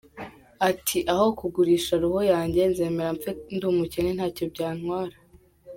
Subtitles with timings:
[0.69, 5.15] Ati “Aho kugurisha roho yanjye nzemera mpfe ndi umukene ntacyo byantwara.